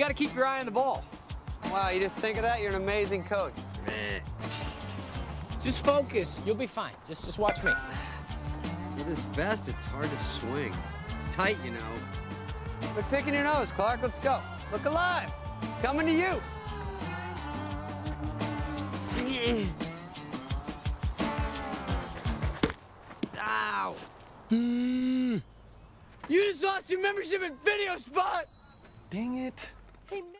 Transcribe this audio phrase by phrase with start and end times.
[0.00, 1.04] got to keep your eye on the ball.
[1.64, 2.62] Wow, you just think of that?
[2.62, 3.52] You're an amazing coach.
[5.62, 6.40] Just focus.
[6.46, 6.92] You'll be fine.
[7.06, 7.70] Just just watch me.
[8.96, 10.72] With this vest, it's hard to swing.
[11.10, 11.78] It's tight, you know.
[12.94, 14.00] Quit picking your nose, Clark.
[14.02, 14.40] Let's go.
[14.72, 15.30] Look alive.
[15.82, 16.40] Coming to you.
[23.38, 23.94] Ow!
[26.28, 28.46] You just lost your membership at Video Spot.
[29.10, 29.72] Dang it.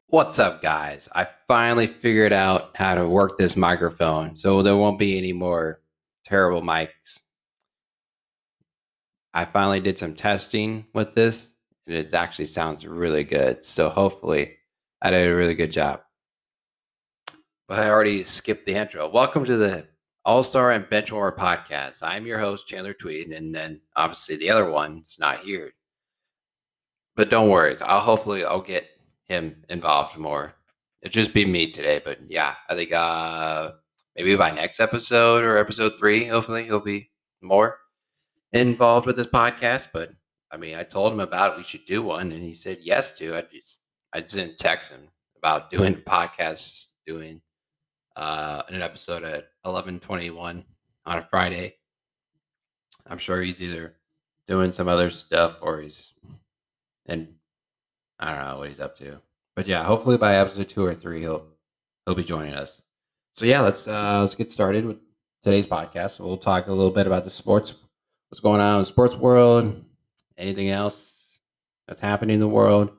[0.09, 1.09] What's up, guys?
[1.15, 5.81] I finally figured out how to work this microphone so there won't be any more
[6.25, 7.21] terrible mics.
[9.33, 11.53] I finally did some testing with this
[11.87, 13.65] and it actually sounds really good.
[13.65, 14.57] So hopefully
[15.01, 16.01] I did a really good job.
[17.69, 19.09] But I already skipped the intro.
[19.09, 19.87] Welcome to the
[20.25, 22.03] All Star and Benchwarmer podcast.
[22.03, 25.73] I'm your host, Chandler Tweed, and then obviously the other one's not here.
[27.15, 28.90] But don't worry, I'll hopefully I'll get
[29.31, 30.55] him involved more.
[31.01, 33.73] It'll just be me today, but yeah, I think uh
[34.17, 37.79] maybe by next episode or episode three, hopefully he'll be more
[38.53, 39.89] involved with this podcast.
[39.93, 40.13] But
[40.51, 43.13] I mean, I told him about it, we should do one, and he said yes
[43.19, 43.37] to.
[43.37, 43.79] I just
[44.13, 47.41] I just didn't text him about doing podcasts, doing
[48.17, 50.65] uh an episode at eleven twenty one
[51.07, 51.77] on a Friday.
[53.07, 53.95] I'm sure he's either
[54.47, 56.13] doing some other stuff or he's
[57.07, 57.29] and
[58.21, 59.21] I don't know what he's up to.
[59.57, 61.47] But yeah, hopefully by episode two or three he'll
[62.05, 62.83] he'll be joining us.
[63.33, 64.99] So yeah, let's uh let's get started with
[65.43, 66.21] today's podcast.
[66.21, 67.75] We'll talk a little bit about the sports,
[68.29, 69.85] what's going on in the sports world,
[70.37, 71.39] anything else
[71.89, 72.91] that's happening in the world.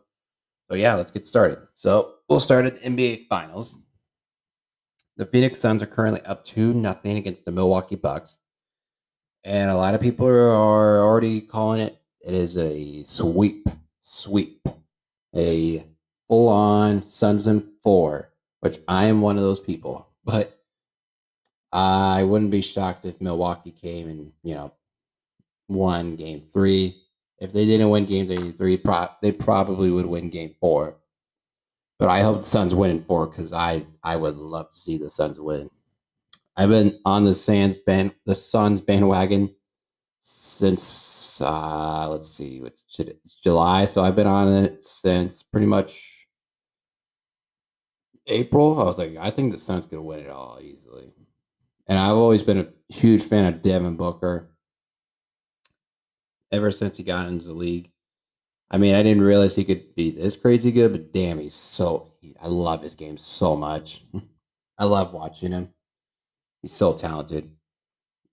[0.69, 1.59] So yeah, let's get started.
[1.71, 3.77] So we'll start at the NBA Finals.
[5.17, 8.39] The Phoenix Suns are currently up two nothing against the Milwaukee Bucks,
[9.43, 12.01] and a lot of people are already calling it.
[12.21, 13.67] It is a sweep,
[13.99, 14.67] sweep,
[15.35, 15.85] a
[16.27, 18.31] full-on Suns in four,
[18.61, 20.07] which I am one of those people.
[20.23, 20.61] But
[21.71, 24.71] I wouldn't be shocked if Milwaukee came and you know
[25.67, 27.01] won Game Three.
[27.39, 30.97] If they didn't win Game Three, pro- they probably would win Game Four.
[31.97, 34.97] But I hope the Suns win in four because I I would love to see
[34.97, 35.69] the Suns win.
[36.57, 39.53] I've been on the Suns band the Suns bandwagon
[40.21, 40.83] since
[41.41, 46.27] uh let's see what's it's July, so I've been on it since pretty much
[48.27, 48.79] April.
[48.79, 51.11] I was like, I think the Suns gonna win it all easily.
[51.87, 54.51] And I've always been a huge fan of Devin Booker
[56.51, 57.91] ever since he got into the league.
[58.69, 62.13] I mean, I didn't realize he could be this crazy good, but damn, he's so.
[62.41, 64.05] I love his game so much.
[64.77, 65.69] I love watching him.
[66.61, 67.51] He's so talented.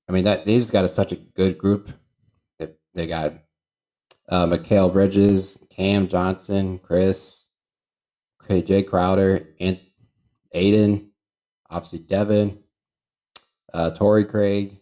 [0.09, 1.91] I mean, that they just got a, such a good group.
[2.99, 3.35] They, got
[4.29, 7.45] uh, Mikal Bridges, Cam Johnson, Chris,
[8.49, 9.79] Jae Crowder, and
[10.53, 11.13] Ayton,
[11.71, 12.59] obviously Devin,
[13.73, 13.91] uh,
[14.25, 14.81] Craig,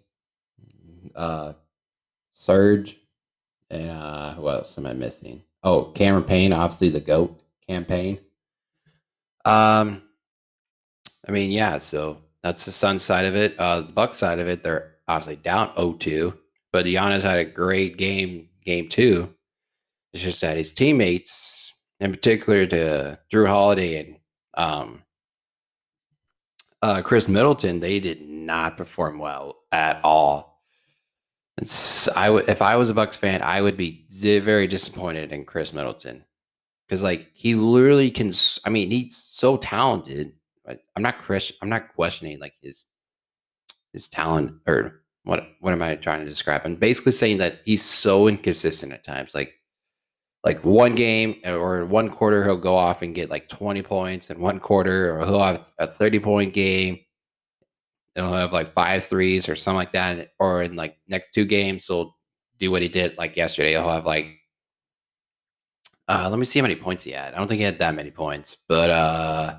[1.14, 1.52] uh,
[2.32, 2.96] Serge,
[3.68, 5.42] and uh, who else am I missing?
[5.62, 7.38] Oh, Cameron Payne, obviously the GOAT
[7.68, 8.18] Cam Payne.
[9.44, 10.00] Um,
[11.28, 13.58] I mean, yeah, so that's the Sun side of it.
[13.58, 16.34] Uh, the Buck side of it, they're obviously down 0-2,
[16.76, 19.32] but Giannis had a great game, game two.
[20.12, 24.16] It's just that his teammates, in particular to Jrue Holiday and
[24.58, 25.02] um,
[26.82, 30.60] uh, Khris Middleton, they did not perform well at all.
[31.56, 35.46] It's, I would if I was a Bucks fan, I would be very disappointed in
[35.46, 36.26] Khris Middleton
[36.86, 38.30] because like he literally can.
[38.66, 40.34] I mean, he's so talented.
[40.68, 41.52] I'm not Chris.
[41.62, 42.84] I'm not questioning like his
[43.94, 45.46] his talent or what.
[45.60, 46.62] What am I trying to describe?
[46.64, 49.34] I'm basically saying that he's so inconsistent at times.
[49.34, 49.54] Like
[50.44, 54.38] like one game or one quarter he'll go off and get like 20 points in
[54.40, 57.00] one quarter, or he'll have a 30 point game
[58.14, 60.30] and he'll have like five threes or something like that.
[60.38, 62.16] Or in like next two games, he'll
[62.58, 63.72] do what he did like yesterday.
[63.72, 64.38] He'll have like
[66.08, 67.34] uh let me see how many points he had.
[67.34, 69.58] I don't think he had that many points, but uh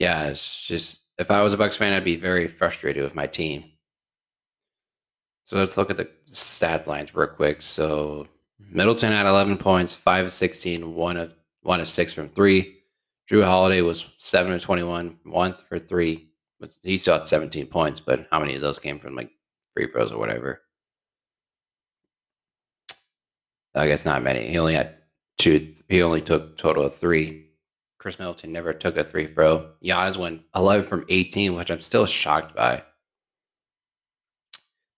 [0.00, 3.26] yeah, it's just if I was a Bucks fan, I'd be very frustrated with my
[3.26, 3.64] team.
[5.52, 7.62] So let's look at the stat lines real quick.
[7.62, 8.26] So
[8.58, 12.78] Middleton had 11 points, 5 of 16, 1 of 1 of 6 from 3.
[13.30, 16.26] Jrue Holiday was 7 of 21, 1 for 3.
[16.58, 19.30] But he still had 17 points, but how many of those came from like
[19.74, 20.62] free throws or whatever?
[23.74, 24.48] I guess not many.
[24.48, 24.94] He only had
[25.36, 25.74] two.
[25.86, 27.50] He only took total of three.
[27.98, 29.72] Khris Middleton never took a three throw.
[29.84, 32.84] Giannis went 11 from 18, which I'm still shocked by.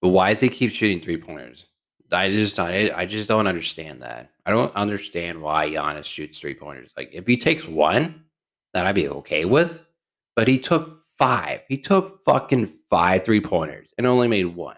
[0.04, 1.64] But why does he keep shooting three pointers?
[2.12, 4.32] I just I, I just don't understand that.
[4.44, 6.90] I don't understand why Giannis shoots three pointers.
[6.94, 8.24] Like if he takes one,
[8.74, 9.82] that I'd be okay with.
[10.36, 11.62] But he took five.
[11.68, 14.76] He took fucking five three pointers and only made one.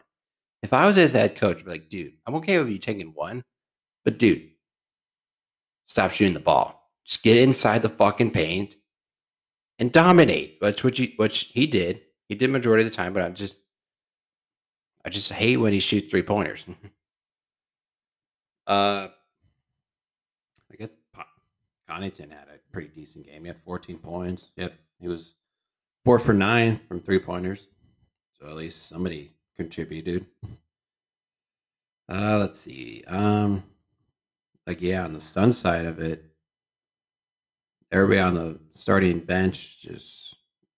[0.63, 3.09] If I was his head coach, I'd be like, dude, I'm okay with you taking
[3.13, 3.43] one,
[4.05, 4.49] but dude,
[5.87, 6.89] stop shooting the ball.
[7.05, 8.77] Just get inside the fucking paint
[9.81, 10.59] and dominate.
[10.61, 12.03] Which what he, which he did.
[12.29, 13.57] He did majority of the time, but I'm just
[15.07, 16.67] I just hate when he shoots three pointers.
[18.67, 19.07] uh,
[20.69, 20.91] I guess
[21.89, 23.43] Connaughton had a pretty decent game.
[23.43, 24.49] He had 14 points.
[24.57, 25.35] Yep, he was
[26.05, 27.69] four for nine from three pointers.
[28.33, 30.27] So at least somebody contributed.
[32.09, 33.05] Uh, let's see.
[33.07, 33.63] Um,
[34.67, 36.25] like yeah, on the Sun side of it,
[37.93, 40.35] everybody on the starting bench just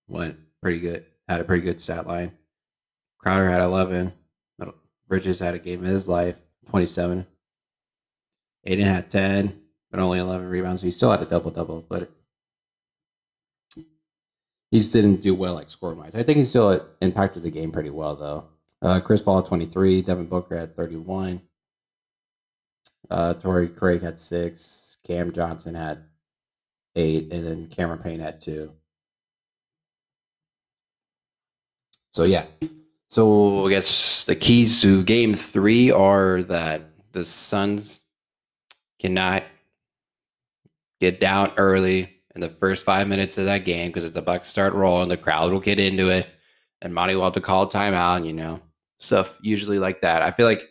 [0.07, 1.07] went pretty good.
[1.31, 2.33] Had a pretty good stat line.
[3.19, 4.13] Crowder had 11.
[5.09, 6.37] Bridges had a game of his life,
[6.69, 7.27] 27.
[8.65, 9.59] Ayton had 10,
[9.91, 10.83] but only 11 rebounds.
[10.83, 12.11] He still had a double double, but
[13.75, 16.15] he just didn't do well like scoring wise.
[16.15, 18.45] I think he still impacted the game pretty well though.
[18.83, 21.41] Uh, Chris Paul 23, Devin Booker had 31.
[23.11, 24.99] Uh, Torrey Craig had six.
[25.07, 26.05] Cam Johnson had
[26.95, 28.73] eight, and then Cameron Payne had two.
[32.11, 32.45] So yeah.
[33.09, 38.01] So I guess the keys to game three are that the Suns
[38.99, 39.45] cannot
[41.01, 44.49] get down early in the first five minutes of that game because if the Bucks
[44.49, 46.27] start rolling, the crowd will get into it,
[46.83, 48.27] and Monty will have to call timeout.
[48.27, 48.61] You know,
[48.99, 50.21] stuff usually like that.
[50.21, 50.69] I feel like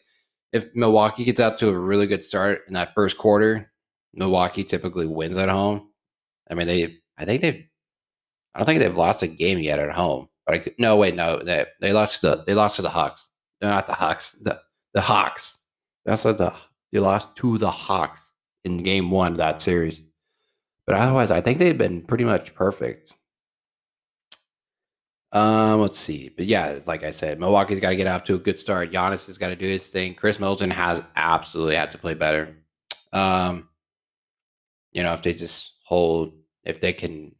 [0.53, 3.71] if Milwaukee gets out to a really good start in that first quarter,
[4.13, 5.89] Milwaukee typically wins at home.
[6.49, 7.65] I mean, they, I think they've,
[8.53, 10.29] I don't think they've lost a game yet at home.
[10.47, 13.27] Could, no, wait, no, they they lost to the they lost to the Hawks.
[13.61, 14.31] No, not the Hawks.
[14.31, 14.61] The
[14.93, 15.57] the Hawks.
[16.05, 16.53] That's what the
[16.91, 18.31] they lost to the Hawks
[18.63, 20.01] in game one of that series.
[20.85, 23.13] But otherwise, I think they've been pretty much perfect.
[25.33, 26.29] Um, let's see.
[26.29, 28.91] But yeah, like I said, Milwaukee's got to get off to a good start.
[28.91, 30.15] Giannis has got to do his thing.
[30.15, 32.55] Khris Middleton has absolutely had to play better.
[33.11, 33.67] Um,
[34.93, 36.33] you know, if they just hold,
[36.63, 37.35] if they can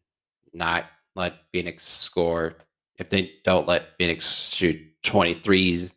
[0.54, 2.58] not let Phoenix score,
[2.98, 5.94] if they don't let Phoenix shoot 23s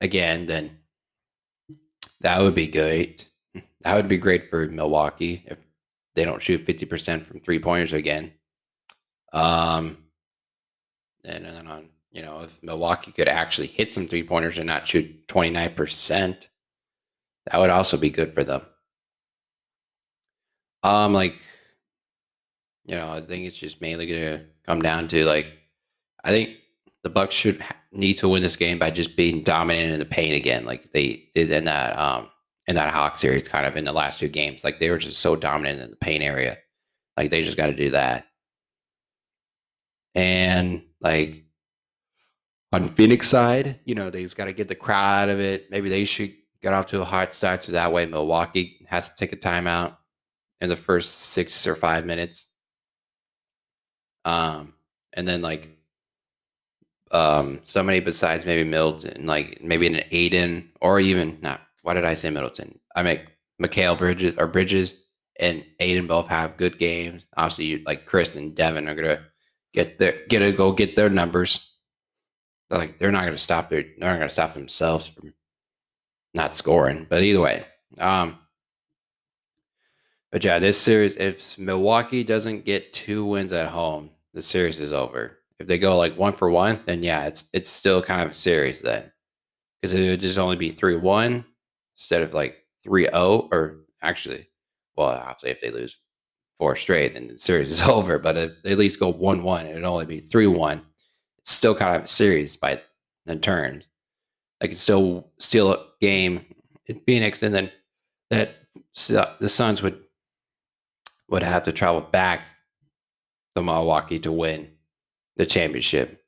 [0.00, 0.78] again, then
[2.20, 3.26] that would be great.
[3.82, 5.58] That would be great for Milwaukee if
[6.14, 8.32] they don't shoot 50% from three pointers again.
[9.32, 9.98] Um,
[11.24, 14.88] and then on, you know, if Milwaukee could actually hit some three pointers and not
[14.88, 16.46] shoot 29%,
[17.46, 18.62] that would also be good for them.
[20.82, 21.36] Um, like,
[22.86, 25.52] you know, I think it's just mainly going to come down to like,
[26.26, 26.56] I think
[27.04, 30.34] the Bucks should need to win this game by just being dominant in the paint
[30.34, 32.28] again, like they did in that um
[32.66, 34.64] in that Hawk series, kind of in the last two games.
[34.64, 36.58] Like they were just so dominant in the paint area,
[37.16, 38.26] like they just got to do that.
[40.16, 41.44] And like
[42.72, 45.70] on Phoenix side, you know, they just got to get the crowd out of it.
[45.70, 49.16] Maybe they should get off to a hot start so that way Milwaukee has to
[49.16, 49.96] take a timeout
[50.60, 52.46] in the first six or five minutes.
[54.24, 54.74] Um,
[55.12, 55.68] and then like
[57.10, 61.60] um somebody besides maybe Middleton, like maybe an Ayton or even not.
[61.82, 62.78] Why did I say Middleton?
[62.94, 63.26] I make
[63.62, 64.94] Mikal Bridges or Bridges
[65.38, 67.26] and Ayton both have good games.
[67.36, 69.20] Obviously, you, like Chris and Devin are gonna
[69.72, 71.74] get their get to go get their numbers.
[72.70, 75.34] Like they're not gonna stop their they're not gonna stop themselves from
[76.34, 77.06] not scoring.
[77.08, 77.64] But either way,
[77.98, 78.38] um,
[80.32, 84.92] but yeah, this series, if Milwaukee doesn't get two wins at home, the series is
[84.92, 85.38] over.
[85.58, 88.34] If they go like one for one, then yeah, it's it's still kind of a
[88.34, 89.10] series then,
[89.80, 91.44] because it would just only be three one
[91.96, 94.48] instead of like 3-0 or actually,
[94.96, 95.98] well, obviously if they lose
[96.58, 98.18] four straight, then the series is over.
[98.18, 100.82] But if they at least go one one, it'd only be three one.
[101.38, 102.82] It's still kind of a series by
[103.24, 103.88] the terms.
[104.60, 106.44] Like it's still steal a game
[106.86, 107.70] in Phoenix, and then
[108.30, 108.56] that
[109.08, 110.00] the Suns would
[111.28, 112.42] would have to travel back
[113.54, 114.70] to Milwaukee to win
[115.36, 116.22] the championship.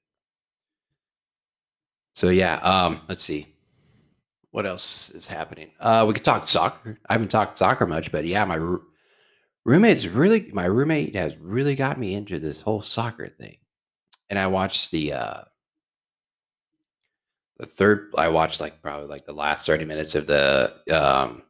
[2.15, 3.47] So yeah, um, let's see
[4.51, 5.71] what else is happening.
[5.79, 6.99] Uh, we could talk soccer.
[7.09, 8.81] I haven't talked soccer much, but yeah, my r-
[9.65, 13.59] roommate's really my roommate has really got me into this whole soccer thing,
[14.31, 15.41] and I watched the uh,
[17.59, 18.13] the third.
[18.17, 21.43] I watched like probably like the last thirty minutes of the um,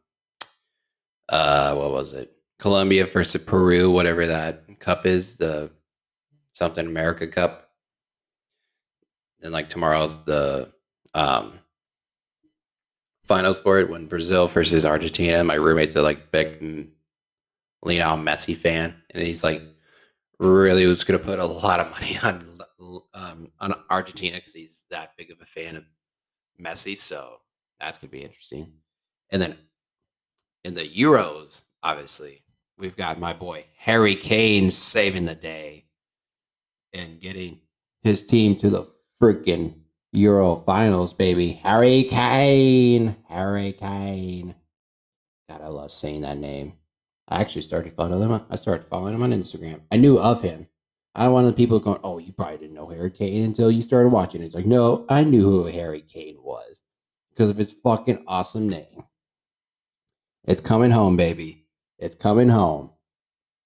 [1.29, 2.33] uh, what was it?
[2.59, 5.71] Colombia versus Peru, whatever that cup is, the
[6.59, 7.71] something America Cup.
[9.41, 10.73] And like tomorrow's the
[11.15, 11.61] um
[13.23, 15.45] finals for it when Brazil versus Argentina.
[15.45, 16.88] My roommate's a like big
[17.83, 19.62] Lionel Messi fan, and he's like
[20.41, 22.61] really was going to put a lot of money on
[23.15, 25.85] um, on Argentina because he's that big of a fan of
[26.61, 26.99] Messi.
[26.99, 27.37] So
[27.79, 28.73] that's going to be interesting.
[29.31, 29.59] And then
[30.65, 32.43] in the Euros, obviously,
[32.77, 35.85] we've got my boy Harry Kane saving the day
[36.92, 37.61] and getting
[38.02, 38.88] his team to the
[39.23, 39.75] freaking
[40.12, 41.52] Euro finals, baby.
[41.52, 43.16] Harry Kane.
[43.28, 44.54] Harry Kane.
[45.50, 46.75] God, I love saying that name.
[47.28, 48.40] I actually started following him.
[48.49, 49.80] I started following him on Instagram.
[49.92, 50.66] I knew of him.
[51.14, 54.42] I wanted people going, "Oh, you probably didn't know Harry Kane until you started watching."
[54.42, 56.83] It's like, no, I knew who Harry Kane was
[57.30, 59.04] because of his fucking awesome name.
[60.45, 61.66] It's coming home, baby.
[61.99, 62.90] It's coming home.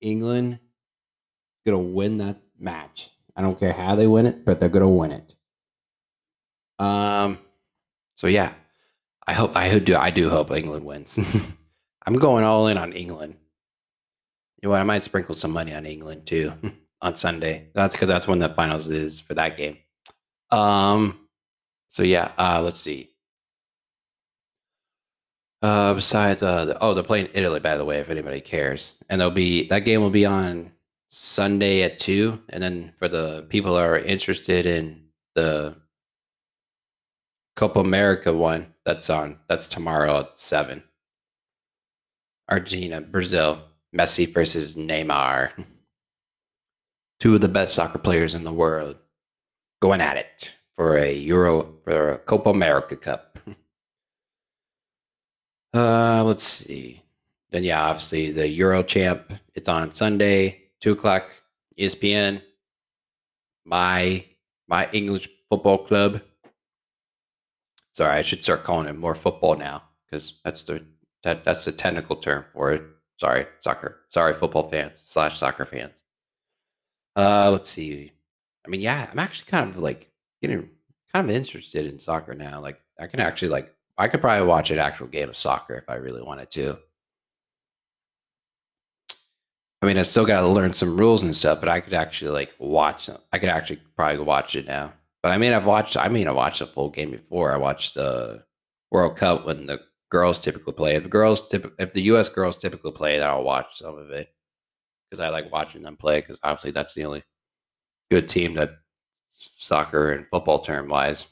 [0.00, 0.58] England
[1.64, 3.10] gonna win that match.
[3.36, 5.34] I don't care how they win it, but they're gonna win it.
[6.78, 7.38] Um.
[8.14, 8.52] So yeah,
[9.26, 9.96] I hope I do.
[9.96, 11.18] I do hope England wins.
[12.06, 13.36] I'm going all in on England.
[14.60, 14.80] You know what?
[14.80, 16.52] I might sprinkle some money on England too
[17.02, 17.68] on Sunday.
[17.74, 19.78] That's because that's when the finals is for that game.
[20.50, 21.18] Um.
[21.88, 22.32] So yeah.
[22.38, 22.60] Uh.
[22.62, 23.10] Let's see.
[25.62, 25.94] Uh.
[25.94, 26.64] Besides, uh.
[26.66, 27.98] The, oh, they're playing Italy, by the way.
[27.98, 30.72] If anybody cares, and they'll be that game will be on
[31.14, 35.76] Sunday at two, and then for the people that are interested in the
[37.54, 39.38] Copa America one, that's on.
[39.46, 40.82] That's tomorrow at seven.
[42.50, 43.60] Argentina, Brazil,
[43.94, 45.50] Messi versus Neymar.
[47.20, 48.96] Two of the best soccer players in the world
[49.82, 53.38] going at it for a Euro for a Copa America Cup.
[55.74, 57.02] Uh, let's see.
[57.50, 59.32] Then yeah, obviously the Euro champ.
[59.54, 61.30] It's on Sunday, two o'clock,
[61.78, 62.42] ESPN.
[63.64, 64.26] My
[64.68, 66.20] my English football club.
[67.94, 70.84] Sorry, I should start calling it more football now because that's the
[71.22, 72.82] that that's the technical term for it.
[73.18, 74.00] Sorry, soccer.
[74.08, 76.02] Sorry, football fans slash soccer fans.
[77.14, 78.12] Uh, let's see.
[78.66, 80.10] I mean, yeah, I'm actually kind of like
[80.40, 80.70] getting
[81.12, 82.60] kind of interested in soccer now.
[82.60, 85.88] Like, I can actually like I could probably watch an actual game of soccer if
[85.88, 86.78] I really wanted to.
[89.82, 92.30] I mean, I still got to learn some rules and stuff, but I could actually
[92.30, 93.06] like watch.
[93.06, 93.18] Them.
[93.32, 94.92] I could actually probably watch it now.
[95.24, 95.96] But I mean, I've watched.
[95.96, 97.52] I mean, I watched a full game before.
[97.52, 98.44] I watched the
[98.92, 100.94] World Cup when the girls typically play.
[100.94, 102.28] If the girls, typ- if the U.S.
[102.28, 104.32] girls typically play, then I'll watch some of it
[105.10, 106.20] because I like watching them play.
[106.20, 107.24] Because obviously, that's the only
[108.08, 108.70] good team that
[109.56, 111.24] soccer and football term wise.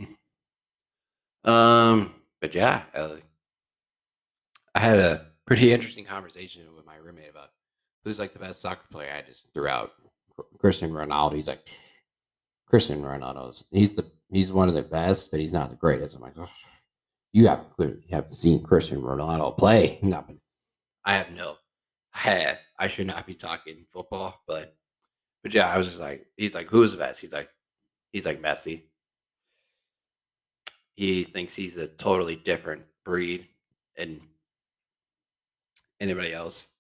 [1.45, 3.15] um, but yeah, uh,
[4.75, 7.51] I had a pretty interesting conversation with my roommate about
[8.05, 9.13] who's like the best soccer player.
[9.13, 9.93] I just threw out
[10.59, 11.35] Cristiano Ronaldo.
[11.35, 11.69] He's like
[12.67, 13.67] Cristiano Ronaldo's.
[13.71, 16.17] He's the he's one of the best, but he's not the greatest.
[16.17, 16.49] I'm like, oh,
[17.33, 19.99] you haven't clearly you haven't seen Cristiano Ronaldo play.
[20.03, 20.41] Nothing.
[21.05, 21.57] I have no.
[22.15, 22.59] I had.
[22.79, 24.75] I should not be talking football, but
[25.43, 27.21] but yeah, I was just like, he's like, who's the best?
[27.21, 27.49] He's like,
[28.13, 28.83] he's like Messi.
[30.97, 33.49] He thinks he's a totally different breed
[33.97, 34.21] and
[35.99, 36.75] anybody else.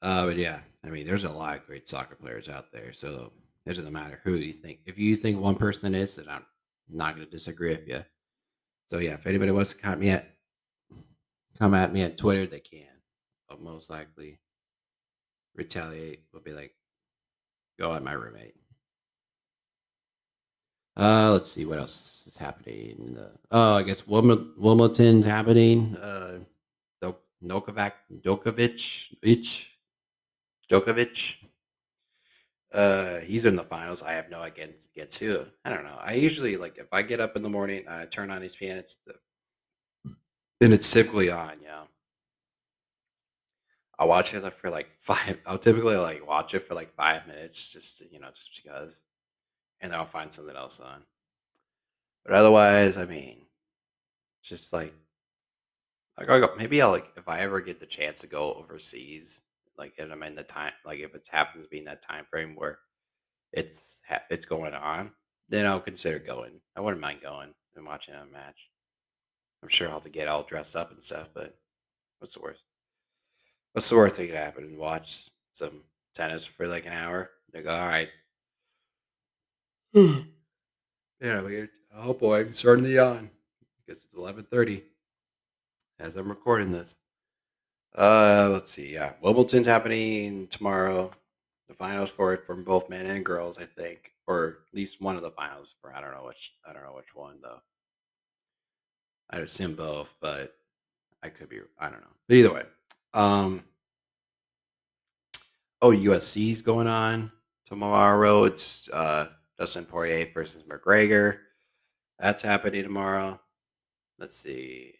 [0.00, 2.92] Uh, but yeah, I mean, there's a lot of great soccer players out there.
[2.92, 3.32] So
[3.66, 4.80] it doesn't matter who you think.
[4.86, 6.44] If you think one person is, then I'm
[6.88, 8.04] not going to disagree with you.
[8.88, 10.30] So yeah, if anybody wants to come at
[11.58, 12.86] come at me at Twitter, they can.
[13.48, 14.38] But most likely
[15.54, 16.74] retaliate will be like,
[17.78, 18.54] go at my roommate.
[20.96, 23.16] Uh, let's see what else is happening.
[23.18, 25.96] Uh, oh, I guess Wilm- Wimbledon's happening.
[25.96, 26.38] Uh,
[27.40, 29.77] Djokovic, Ich,
[30.70, 31.44] Djokovic.
[32.72, 34.02] Uh, he's in the finals.
[34.02, 35.46] I have no idea get to.
[35.64, 35.98] I don't know.
[36.00, 38.96] I usually like if I get up in the morning I turn on ESPN, it's
[38.96, 39.14] the
[40.60, 41.60] then it's typically on.
[41.62, 41.84] Yeah,
[43.98, 45.40] I'll watch it for like five.
[45.46, 49.00] I'll typically like watch it for like five minutes, just you know, just because,
[49.80, 51.02] and then I'll find something else on.
[52.24, 53.46] But otherwise, I mean,
[54.42, 54.92] just like
[56.18, 59.40] like I'll go, maybe I'll like if I ever get the chance to go overseas
[59.78, 62.24] like if I'm in the time, like if it happens to be in that time
[62.30, 62.78] frame where
[63.52, 65.10] it's ha- it's going on,
[65.48, 66.60] then I'll consider going.
[66.76, 68.68] I wouldn't mind going and watching a match.
[69.62, 71.56] I'm sure I'll have to get all dressed up and stuff, but
[72.18, 72.62] what's the worst?
[73.72, 74.78] What's the worst thing that could happen?
[74.78, 75.82] Watch some
[76.14, 77.30] tennis for like an hour.
[77.52, 78.08] They go, all right.
[79.94, 80.18] Hmm.
[81.20, 83.30] yeah, we oh boy, I'm starting to yawn
[83.86, 84.82] because it's 11:30
[85.98, 86.96] as I'm recording this.
[87.98, 88.94] Uh, let's see.
[88.94, 91.10] Yeah, Wimbledon's happening tomorrow.
[91.66, 95.16] The finals for it from both men and girls, I think, or at least one
[95.16, 97.60] of the finals for I don't know which I don't know which one though.
[99.30, 100.54] I'd assume both, but
[101.24, 101.58] I could be.
[101.76, 102.06] I don't know.
[102.28, 102.62] But either way,
[103.14, 103.64] um,
[105.82, 107.32] oh, UFC's going on
[107.66, 108.44] tomorrow.
[108.44, 109.26] It's uh,
[109.58, 111.38] Dustin Poirier versus McGregor.
[112.20, 113.40] That's happening tomorrow.
[114.20, 114.94] Let's see.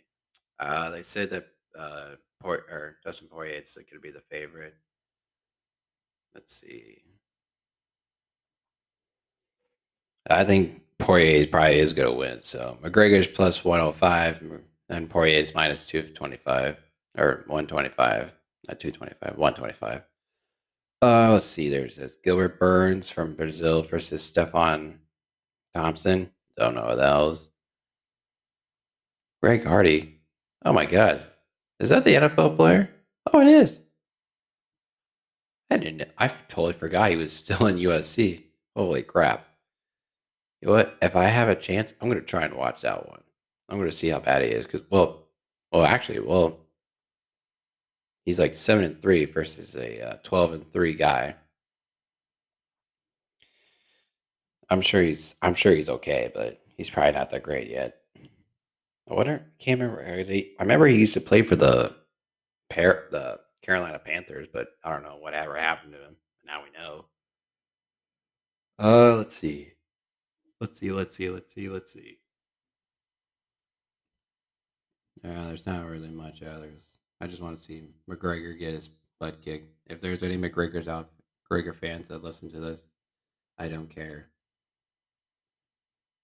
[0.59, 1.47] Uh, they said that
[1.79, 4.75] uh, Port or Dustin Poirier is going to be the favorite.
[6.35, 7.03] Let's see.
[10.31, 12.43] I think Poirier probably is going to win.
[12.43, 16.77] So McGregor's plus 105 and Poirier's minus 225
[17.17, 18.31] or 125,
[18.69, 20.03] not 225, 125.
[21.01, 21.69] Uh, let's see.
[21.69, 24.99] There's this Gilbert Burns from Brazil versus Stefan
[25.75, 26.31] Thompson.
[26.57, 27.51] Don't know what that was.
[29.41, 30.21] Greg Hardy.
[30.65, 31.25] Oh my God.
[31.81, 32.91] Is that the NFL player?
[33.33, 33.81] Oh, it is.
[35.71, 36.11] I didn't.
[36.19, 38.45] I totally forgot he was still in UFC.
[38.75, 39.47] Holy crap!
[40.61, 40.97] You know what?
[41.03, 43.23] If I have a chance, I'm to try and watch that one.
[43.69, 44.65] I'm to see how bad he is.
[44.65, 45.25] Because, well,
[45.73, 46.59] well, actually, well,
[48.25, 51.35] he's like seven and three versus a uh, twelve and three guy.
[54.71, 55.35] I'm sure he's.
[55.43, 57.98] I'm sure he's okay, but he's probably not that great yet.
[59.11, 59.47] I wonder.
[59.59, 60.03] Can't remember.
[60.03, 61.97] Is he, I remember he used to play for the
[62.69, 66.17] pair the Carolina Panthers, but I don't know whatever happened to him.
[66.47, 67.07] Now we know.
[68.79, 69.73] Uh, let's see.
[70.61, 70.93] Let's see.
[70.93, 71.31] Let's see.
[71.31, 71.69] Let's see.
[71.69, 72.19] Let's see.
[75.25, 77.01] Yeah, there's not really much others.
[77.21, 79.75] I just want to see McGregor get his butt kicked.
[79.87, 81.11] If there's any McGregor's out,
[81.51, 82.87] McGregor fans that listen to this,
[83.59, 84.29] I don't care.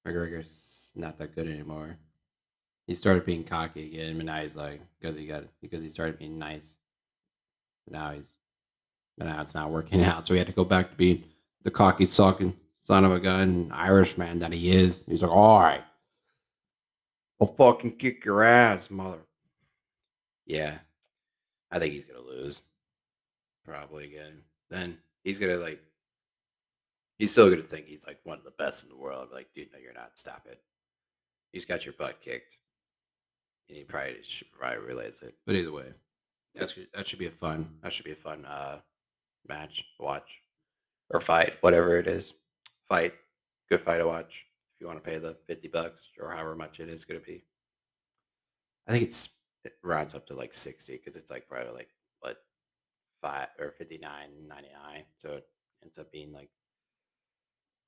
[0.07, 1.99] McGregor's not that good anymore.
[2.87, 6.19] He started being cocky again, but now he's like because he got because he started
[6.19, 6.77] being nice.
[7.89, 8.37] Now he's
[9.19, 11.25] now it's not working out, so he had to go back to being
[11.63, 15.03] the cocky, sucking son of a gun Irishman that he is.
[15.07, 15.85] He's like, all right,
[17.41, 19.21] I'll fucking kick your ass, mother.
[20.47, 20.79] Yeah,
[21.71, 22.63] I think he's gonna lose.
[23.65, 24.43] Probably again.
[24.71, 25.81] Then he's gonna like.
[27.19, 29.29] He's still gonna think he's like one of the best in the world.
[29.33, 30.19] Like, dude, no, you're not.
[30.19, 30.61] Stop it.
[31.53, 32.57] He's got your butt kicked,
[33.69, 35.35] and he probably should probably realize it.
[35.47, 35.93] But either way,
[36.55, 37.69] that's that should be a fun.
[37.83, 38.79] That should be a fun uh
[39.49, 40.41] match watch
[41.11, 42.33] or fight, whatever it is.
[42.89, 43.15] Fight,
[43.69, 46.81] good fight to watch if you want to pay the 50 bucks or however much
[46.81, 47.45] it is going to be.
[48.87, 49.31] I think it's
[49.65, 51.89] it rounds up to like 60 because it's like probably like
[52.21, 52.39] what
[53.23, 54.11] five or 59
[54.47, 55.47] 99 so it
[55.83, 56.51] ends up being like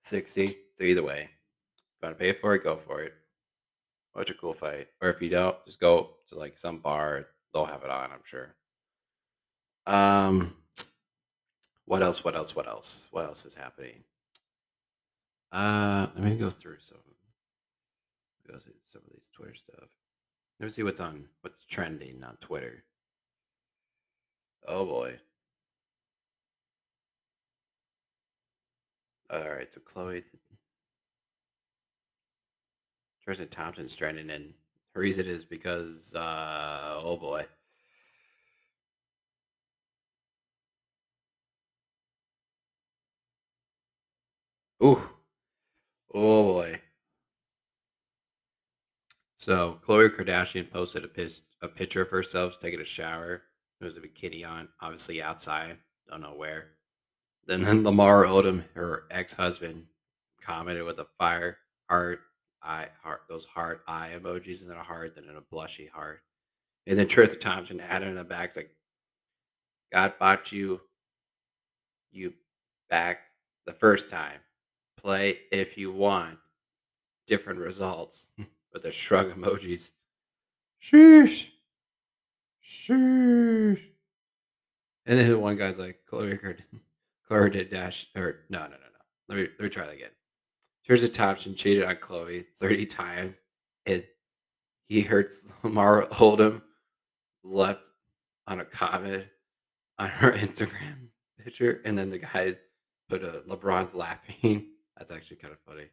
[0.03, 3.13] 60 so either way if you want to pay for it go for it
[4.17, 7.65] watch a cool fight or if you don't just go to like some bar they'll
[7.65, 8.55] have it on i'm sure
[9.87, 10.57] um
[11.85, 14.03] what else what else what else what else is happening
[15.53, 16.99] uh, let me go through some.
[18.47, 19.89] Go through some of these Twitter stuff.
[20.61, 22.85] Let me see what's on what's trending on Twitter.
[24.67, 25.19] Oh boy.
[29.31, 30.23] All right, so Khloe
[33.27, 34.55] Tristan Thompson's trending, and
[34.95, 37.45] the reason is because uh, oh boy.
[44.83, 45.03] Ooh.
[46.15, 46.81] Oh boy.
[49.37, 53.43] So Khloe Kardashian posted a, pic- a picture of herself taking a shower.
[53.81, 55.79] There was a bikini on, obviously outside.
[56.09, 56.71] Don't know where.
[57.47, 59.87] Then, then Lamar Odom, her ex-husband,
[60.41, 61.59] commented with a fire
[61.89, 62.21] heart,
[62.63, 66.21] eye, heart, those heart eye emojis, and then a heart, then a blushy heart.
[66.87, 68.71] And then Tristan Thompson added in the back, it's like,
[69.93, 70.81] God bought you,
[72.11, 72.35] you
[72.89, 73.21] back
[73.67, 74.41] the first time
[74.97, 76.39] play if you want
[77.27, 78.33] different results
[78.73, 79.91] with the shrug emojis.
[80.83, 81.49] Sheesh.
[82.65, 83.83] Sheesh.
[85.07, 86.59] And then one guy's like, Khloe
[87.31, 88.79] Khloe did dash or no no no no.
[89.29, 90.11] Let me let me try that again.
[90.87, 93.41] Here's Thompson cheated on Khloe 30 times
[93.87, 94.05] and
[94.89, 96.63] he hurts Lamar Odom
[97.43, 97.91] left
[98.47, 99.27] on a comment
[99.99, 101.09] on her Instagram
[101.43, 102.55] picture and then the guy
[103.09, 105.87] put a LeBron's laughing that's actually kind of funny.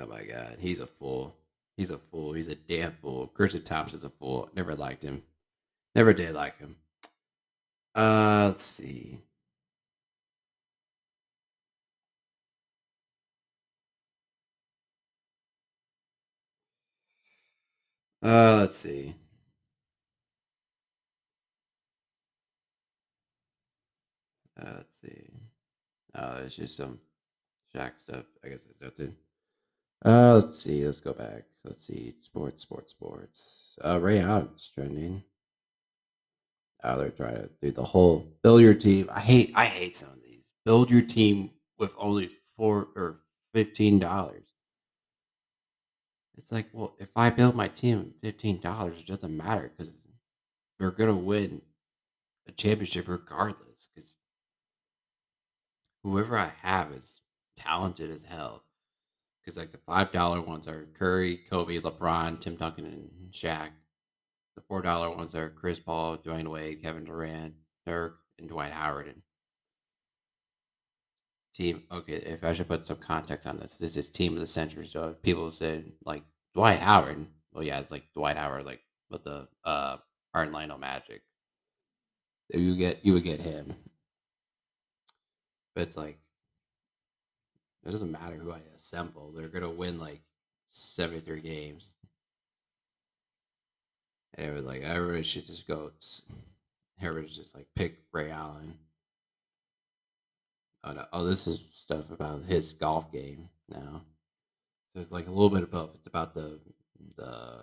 [0.00, 1.36] Oh my god, he's a fool.
[1.76, 2.32] He's a fool.
[2.32, 3.28] He's a damn fool.
[3.28, 4.50] Christian Thompson's a fool.
[4.56, 5.22] Never liked him.
[5.94, 6.76] Never did like him.
[7.94, 9.22] Uh, let's see.
[18.22, 19.14] Uh, let's see.
[24.60, 25.28] Uh, let's see.
[26.14, 27.00] Oh, it's just some
[27.74, 28.26] Shaq stuff.
[28.44, 29.16] I guess it's nothing.
[30.04, 30.84] Uh, let's see.
[30.84, 31.44] Let's go back.
[31.64, 32.14] Let's see.
[32.20, 33.76] Sports, sports, sports.
[33.82, 35.24] Uh, Ray Allen's trending.
[36.84, 39.08] Oh, they're trying to do the whole build your team.
[39.12, 39.52] I hate.
[39.54, 40.40] I hate some of these.
[40.64, 43.20] Build your team with only four or
[43.54, 44.48] fifteen dollars.
[46.36, 49.92] It's like, well, if I build my team fifteen dollars, it doesn't matter because
[50.78, 51.62] they're gonna win
[52.48, 53.86] a championship regardless.
[53.94, 54.10] Because
[56.02, 57.20] whoever I have is
[57.56, 58.64] talented as hell.
[59.44, 63.68] Because like the five dollar ones are Curry, Kobe, LeBron, Tim Duncan, and Shaq.
[64.56, 67.54] The four dollar ones are Chris Paul, Dwyane Wade, Kevin Durant,
[67.86, 69.06] Dirk, and Dwight Howard.
[69.08, 69.22] And
[71.54, 71.82] team.
[71.90, 74.86] Okay, if I should put some context on this, this is team of the century.
[74.86, 76.22] So people said like
[76.54, 79.98] Dwight Howard, well, yeah, it's like Dwight Howard, like with the uh
[80.34, 81.22] Orlando Magic.
[82.52, 83.74] You get you would get him,
[85.74, 86.18] but it's like
[87.84, 90.20] it doesn't matter who I assemble; they're gonna win like
[90.70, 91.92] seventy three games.
[94.34, 95.90] And it was like everybody should just go.
[97.00, 98.78] Everybody just like pick Ray Allen.
[100.84, 101.04] Uh, oh, no.
[101.12, 104.02] oh, this is stuff about his golf game now.
[104.92, 105.90] So it's like a little bit both.
[105.94, 106.58] It's about the
[107.16, 107.58] the.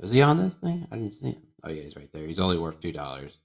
[0.00, 0.86] Is he on this thing?
[0.90, 1.42] I didn't see him.
[1.64, 2.26] Oh yeah, he's right there.
[2.26, 3.36] He's only worth two dollars.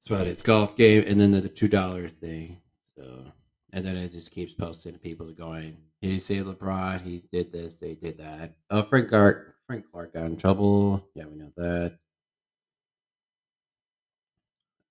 [0.00, 2.58] It's about his golf game, and then the, the two dollar thing.
[2.96, 3.24] So,
[3.72, 5.76] and then it just keeps posting people going.
[6.00, 8.54] you see LeBron, he did this, they did that.
[8.70, 11.08] Oh, Frank Clark, Frank Clark got in trouble.
[11.14, 11.98] Yeah, we know that.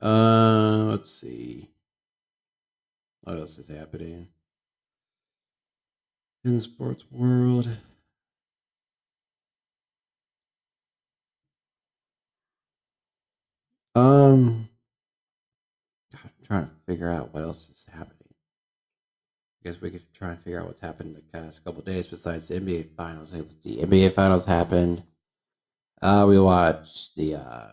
[0.02, 1.70] Uh, let's see.
[3.22, 4.28] What else is happening
[6.46, 7.68] in the sports world?
[13.96, 14.70] Um,
[16.13, 18.17] God, I'm trying to figure out what else is happening.
[19.63, 22.08] I guess we could try and figure out what's happened in the past couple days
[22.08, 23.36] besides the NBA finals.
[23.62, 25.04] See, NBA finals happened.
[26.02, 27.67] Uh, we watched the uh,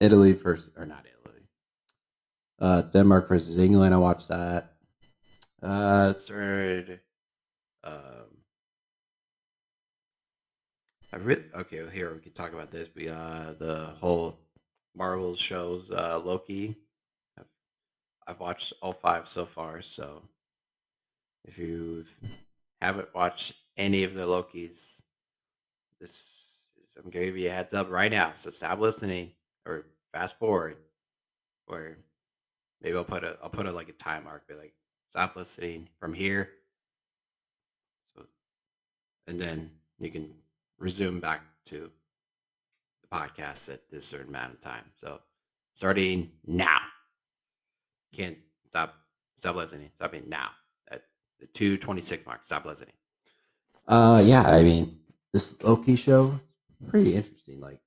[0.00, 1.42] Italy first, or not Italy.
[2.58, 3.94] Uh, Denmark versus England.
[3.94, 4.72] I watched that.
[5.62, 7.00] Uh, third.
[7.84, 8.38] Um,
[11.12, 11.84] I really okay.
[11.92, 12.88] Here we can talk about this.
[12.94, 14.38] We uh the whole
[14.94, 15.90] Marvel shows.
[15.90, 16.76] Uh, Loki.
[18.28, 19.80] I've, watched all five so far.
[19.80, 20.22] So
[21.44, 22.04] if you
[22.80, 25.00] haven't watched any of the Lokis,
[26.00, 26.38] this
[26.96, 28.32] I'm gonna give you a heads up right now.
[28.34, 29.32] So stop listening
[29.66, 30.76] or fast forward,
[31.66, 31.96] or
[32.82, 34.74] maybe I'll put a I'll put a like a time mark, be like
[35.10, 36.50] stop listening from here.
[38.16, 38.24] So,
[39.26, 40.34] and then you can
[40.78, 41.90] resume back to
[43.02, 44.84] the podcast at this certain amount of time.
[45.00, 45.20] So
[45.74, 46.78] starting now.
[48.12, 48.94] Can't stop
[49.34, 49.90] stop listening.
[49.96, 50.50] Stopping now
[50.90, 51.02] at
[51.40, 52.44] the two twenty six mark.
[52.44, 52.94] Stop listening.
[53.86, 54.98] Uh yeah, I mean
[55.32, 56.38] this Loki show
[56.88, 57.60] pretty interesting.
[57.60, 57.80] Like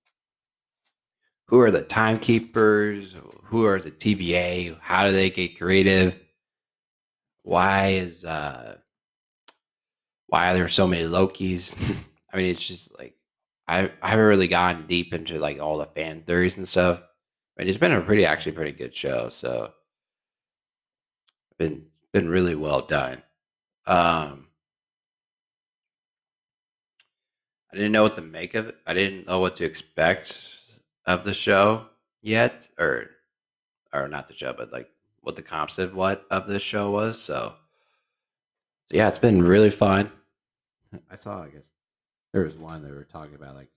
[1.48, 3.14] who are the timekeepers?
[3.44, 4.78] Who are the TVA?
[4.80, 6.18] How do they get creative?
[7.44, 8.78] Why is uh
[10.28, 11.76] why are there so many Lokis?
[12.34, 13.16] I mean, it's just like
[13.68, 17.02] I I haven't really gone deep into like all the fan theories and stuff.
[17.58, 19.28] But it's been a pretty actually pretty good show.
[19.28, 19.74] So
[21.62, 23.22] been been really well done.
[23.86, 24.48] Um
[27.72, 28.78] I didn't know what to make of it.
[28.88, 30.44] I didn't know what to expect
[31.06, 31.86] of the show
[32.22, 33.12] yet, or
[33.94, 37.22] or not the show, but like what the comp said what of the show was.
[37.22, 37.54] So,
[38.88, 40.12] so yeah, it's been really fun.
[41.12, 41.74] I saw, I guess
[42.34, 43.70] there was one they were talking about, like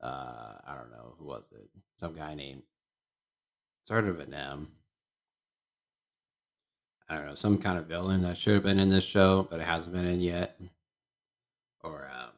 [0.00, 2.62] uh, I don't know who was it, some guy named
[3.84, 4.72] started with an M.
[7.10, 9.58] I don't know, some kind of villain that should have been in this show, but
[9.58, 10.60] it hasn't been in yet.
[11.82, 12.30] Or um,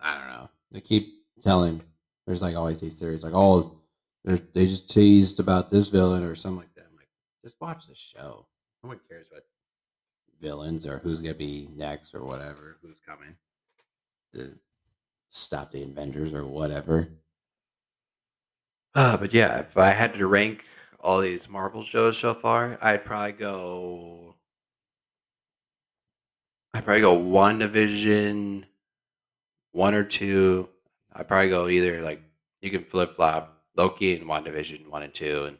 [0.00, 0.48] I don't know.
[0.72, 1.80] They keep telling
[2.26, 3.78] there's like always these theories, like oh,
[4.24, 6.86] they just teased about this villain or something like that.
[6.90, 7.08] I'm like,
[7.44, 8.44] just watch the show.
[8.82, 9.44] No one cares about
[10.40, 13.36] villains or who's gonna be next or whatever, who's coming
[14.34, 14.50] to
[15.28, 17.08] stop the Avengers or whatever.
[18.96, 20.64] Uh, but yeah, if I had to rank
[21.00, 24.34] all these Marvel shows so far, I'd probably go.
[26.74, 28.64] I'd probably go WandaVision,
[29.72, 30.68] one or two,
[31.12, 32.22] I'd probably go either like
[32.60, 35.58] you can flip flop Loki and WandaVision, one and two, and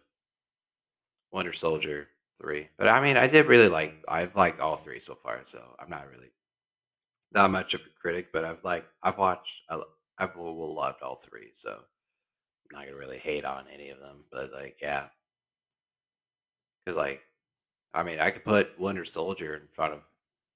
[1.33, 2.09] Winter Soldier
[2.41, 2.69] three.
[2.77, 5.91] But I mean, I did really like I've liked all three so far, so I'm
[5.91, 6.31] not really
[7.33, 9.81] not much of a critic, but I've like I've watched I,
[10.19, 14.25] I've loved all three, so I'm not gonna really hate on any of them.
[14.31, 15.07] But like, yeah,
[16.89, 17.23] because like
[17.95, 20.01] I mean, I could put Winter Soldier in front of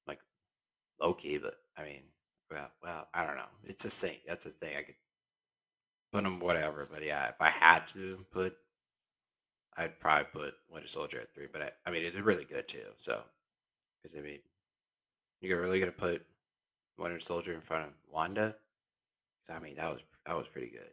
[0.06, 0.20] like
[1.00, 2.02] Loki, but I mean,
[2.50, 3.50] well, well, I don't know.
[3.64, 4.18] It's a thing.
[4.26, 4.76] That's a thing.
[4.76, 4.96] I could
[6.12, 8.56] put them whatever, but yeah, if I had to put,
[9.76, 11.46] I'd probably put Winter Soldier at three.
[11.50, 12.86] But I, I mean, it's really good too.
[12.96, 13.22] So,
[14.02, 14.40] because I mean,
[15.40, 16.24] you're really gonna put
[16.98, 18.56] Winter Soldier in front of Wanda?
[19.46, 20.92] 'Cause, I mean, that was that was pretty good.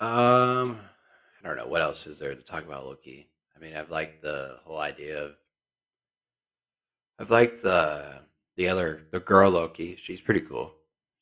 [0.00, 0.80] Um,
[1.42, 3.28] I don't know what else is there to talk about Loki.
[3.56, 5.34] I mean, I've liked the whole idea of.
[7.18, 8.20] I've liked the
[8.56, 9.96] the other the girl Loki.
[9.96, 10.74] She's pretty cool.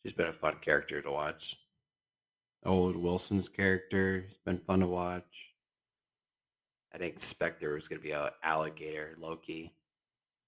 [0.03, 1.57] She's been a fun character to watch.
[2.65, 5.55] Owen Wilson's character has been fun to watch.
[6.93, 9.73] I didn't expect there was going to be an alligator Loki.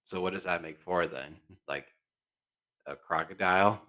[0.07, 1.37] So what does that make for then?
[1.69, 1.87] Like
[2.87, 3.81] a crocodile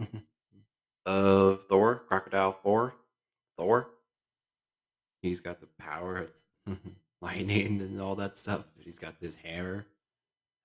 [1.05, 2.93] of Thor, crocodile Thor,
[3.57, 3.89] Thor.
[5.23, 6.27] He's got the power
[6.67, 6.77] of
[7.21, 8.65] lightning and all that stuff.
[8.77, 9.85] He's got this hammer.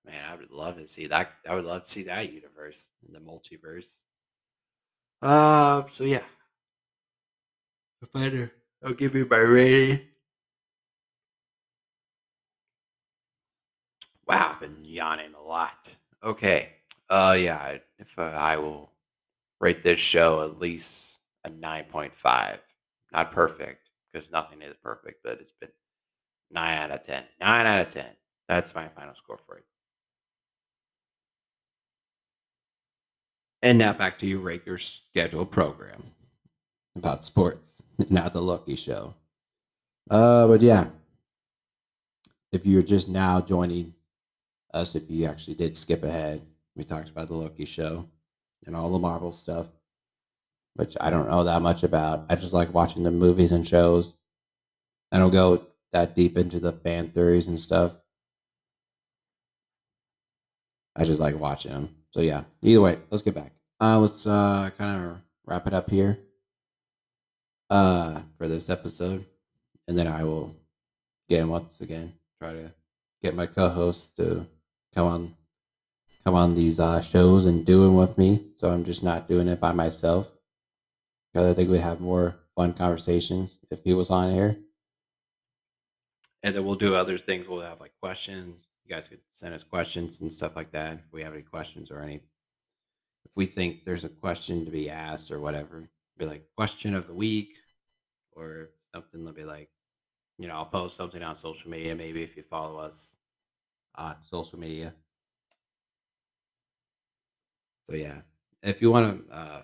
[0.05, 1.31] Man, I would love to see that.
[1.49, 4.01] I would love to see that universe the multiverse.
[5.23, 6.25] Uh, so yeah.
[8.12, 8.51] Finder,
[8.85, 10.01] I'll give you my rating.
[14.27, 15.94] Wow, I've been yawning a lot.
[16.25, 16.71] Okay.
[17.09, 17.79] Uh, yeah.
[18.01, 18.90] If uh, I will
[19.61, 22.59] rate this show at least a nine point five.
[23.12, 25.71] Not perfect because nothing is perfect, but it's been
[26.51, 27.25] nine out of ten.
[27.40, 28.11] Nine out of ten.
[28.49, 29.64] That's my final score for it.
[33.62, 36.03] And now back to your regular scheduled program
[36.97, 39.14] about sports, not the Loki Show.
[40.11, 40.87] Uh, but yeah,
[42.53, 43.92] if you're just now joining
[44.73, 46.42] us, if you actually did skip ahead,
[46.77, 48.09] we talked about the Loki show
[48.66, 49.66] and all the Marvel stuff,
[50.79, 52.27] which I don't know that much about.
[52.29, 54.14] I just like watching the movies and shows.
[55.11, 57.97] I don't go that deep into the fan theories and stuff.
[60.95, 61.97] I just like watching them.
[62.12, 63.51] So yeah, either way, let's get back.
[63.81, 66.17] Uh, let's uh, kind of wrap it up here
[67.71, 69.25] uh, for this episode,
[69.88, 70.55] and then I will
[71.29, 72.73] again once again try to
[73.21, 74.47] get my co-hosts to
[74.95, 75.35] come on
[76.25, 78.45] come on these uh, shows and do them with me.
[78.59, 80.29] So I'm just not doing it by myself
[81.38, 84.57] because I think we'd have more fun conversations if he was on here.
[86.42, 87.46] And then we'll do other things.
[87.46, 88.66] We'll have like questions.
[88.85, 91.92] You guys could send us questions and stuff like that if we have any questions
[91.92, 92.16] or any.
[93.24, 97.07] If we think there's a question to be asked or whatever, be like question of
[97.07, 97.55] the week
[98.33, 99.24] or something.
[99.24, 99.68] They'll be like,
[100.38, 101.94] you know, I'll post something on social media.
[101.94, 103.14] Maybe if you follow us
[103.94, 104.92] on social media.
[107.88, 108.22] So yeah,
[108.61, 109.62] if you want to uh,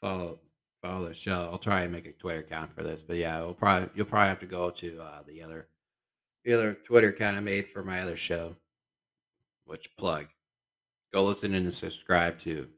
[0.00, 0.38] follow
[0.82, 3.02] follow the show, I'll try and make a Twitter account for this.
[3.02, 5.68] But yeah, we'll probably you'll probably have to go to uh, the other
[6.44, 8.56] the other Twitter account I made for my other show,
[9.64, 10.26] which plug.
[11.14, 12.68] Go listen and subscribe to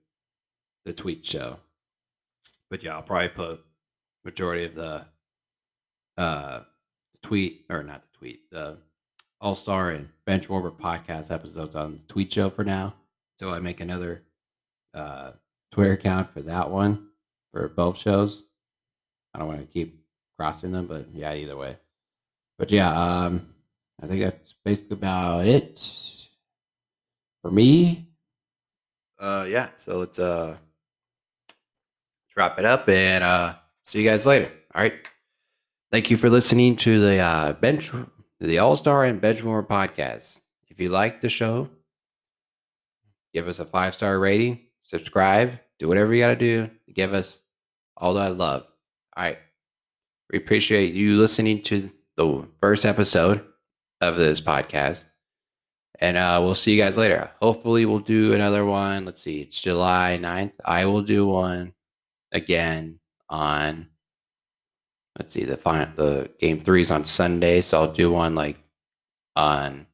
[0.85, 1.59] the Tweet Show.
[2.69, 3.65] But yeah, I'll probably put
[4.25, 5.07] majority of the
[6.17, 6.61] uh
[7.23, 8.77] tweet or not the tweet the
[9.41, 12.95] All Star and Bench Warmer podcast episodes on the Tweet Show for now.
[13.39, 14.23] So I make another
[14.93, 15.33] uh
[15.73, 17.09] Twitter account for that one
[17.55, 18.43] for both shows.
[19.33, 20.05] I don't want to keep
[20.37, 21.77] crossing them, but yeah, either way.
[22.59, 23.55] But yeah, um,
[24.03, 25.81] I think that's basically about it
[27.41, 28.09] for me.
[29.21, 29.69] Uh, yeah.
[29.77, 30.57] So let's uh
[32.37, 34.51] it up and uh see you guys later.
[34.75, 34.95] All right.
[35.93, 37.93] Thank you for listening to the uh, bench,
[38.41, 40.41] the All Star and Benchwarmer podcast.
[40.69, 41.69] If you like the show,
[43.33, 47.15] give us a five star rating, subscribe, do whatever you got to do to give
[47.15, 47.44] us
[48.05, 48.67] all that love.
[49.17, 49.39] All right.
[50.31, 53.43] We appreciate you listening to the first episode
[54.03, 55.07] of this podcast.
[56.01, 57.31] And uh, we'll see you guys later.
[57.41, 59.07] Hopefully, we'll do another one.
[59.07, 60.53] Let's see, it's July 9th.
[60.67, 61.73] I will do one
[62.31, 62.99] again
[63.31, 63.89] on,
[65.19, 67.63] let's see, the final, the game three is on Sunday.
[67.63, 68.59] So I'll do one like
[69.35, 69.87] on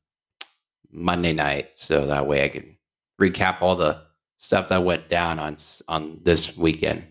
[0.90, 1.70] Monday night.
[1.74, 2.76] So that way I can
[3.20, 4.02] recap all the
[4.38, 7.04] stuff that went down on on this weekend.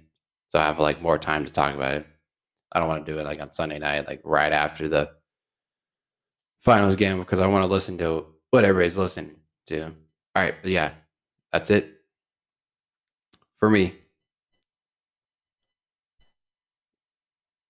[0.50, 2.08] So I have like more time to talk about it.
[2.72, 5.12] I don't want to do it like on Sunday night, like right after the
[6.60, 9.36] finals game, because I want to listen to what everybody's listening
[9.68, 9.86] to.
[9.86, 9.92] All
[10.36, 10.92] right, but yeah,
[11.52, 12.02] that's it
[13.60, 13.96] for me.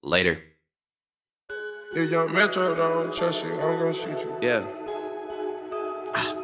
[0.02, 0.42] Later.
[1.94, 4.38] If young Metro don't trust you, I'm gonna shoot you.
[4.42, 4.66] Yeah.
[6.14, 6.36] Ah.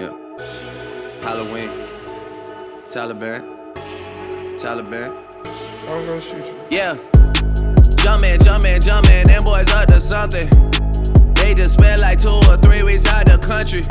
[0.00, 1.22] Yeah.
[1.22, 1.70] Halloween.
[2.88, 3.61] Taliban.
[4.62, 5.10] Taliban.
[5.88, 6.54] I'm gonna shoot you.
[6.70, 6.94] Yeah.
[7.96, 10.48] Jumpin', jumpin', jumpin', them boys up to something.
[11.34, 13.82] They just spent like two or three weeks out the country.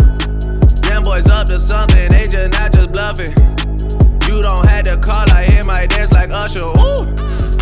[0.87, 3.35] Them boys up to something, they just not just bluffing.
[4.29, 6.61] You don't have to call, I hear my dance like Usher.
[6.61, 7.03] Ooh,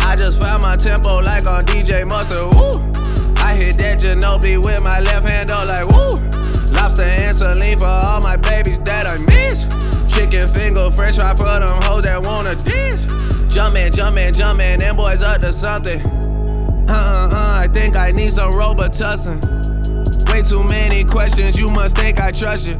[0.06, 2.38] I just found my tempo like on DJ Mustard.
[2.38, 2.78] Ooh,
[3.42, 6.14] I hit that Ginobili with my left hand, though, like woo.
[6.74, 9.89] Lobster and saline for all my babies that I miss.
[10.10, 13.06] Chicken finger, french fry for them hoes that wanna dance.
[13.52, 16.00] Jumpin', jumpin', jumpin', them boys up to something.
[16.88, 19.38] Uh uh uh, I think I need some Robitussin.
[20.30, 22.76] Way too many questions, you must think I trust you.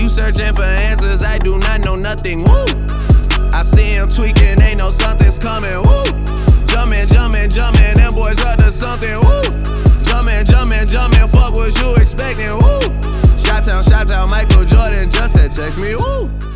[0.00, 2.44] You searching for answers, I do not know nothing.
[2.44, 2.64] Woo!
[3.52, 5.74] I see him tweaking, ain't no something's coming.
[5.74, 6.04] Woo!
[6.66, 9.14] Jumpin', jumpin', jumpin', them boys up to something.
[9.20, 9.42] Woo!
[10.04, 12.54] Jumpin', jumpin', jumpin', fuck what you expecting.
[12.54, 13.27] Woo!
[13.48, 15.94] Shot town, Michael Jordan just said text me.
[15.96, 16.47] Woo!